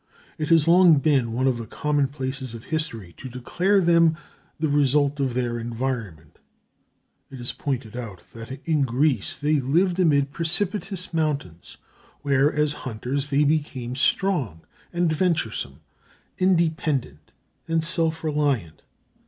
It 0.39 0.49
has 0.49 0.67
long 0.67 0.97
been 0.97 1.31
one 1.31 1.45
of 1.45 1.57
the 1.59 1.67
commonplaces 1.67 2.55
of 2.55 2.63
history 2.63 3.13
to 3.17 3.29
declare 3.29 3.79
them 3.79 4.17
the 4.59 4.67
result 4.67 5.19
of 5.19 5.35
their 5.35 5.59
environment. 5.59 6.39
It 7.29 7.39
is 7.39 7.51
pointed 7.51 7.95
out 7.95 8.23
that 8.33 8.67
in 8.67 8.81
Greece 8.81 9.35
they 9.35 9.59
lived 9.59 9.99
amid 9.99 10.31
precipitous 10.31 11.13
mountains, 11.13 11.77
where, 12.23 12.51
as 12.51 12.73
hunters, 12.81 13.29
they 13.29 13.43
became 13.43 13.95
strong 13.95 14.61
and 14.91 15.13
venturesome, 15.13 15.81
independent 16.39 17.31
and 17.67 17.83
self 17.83 18.23
reliant. 18.23 18.81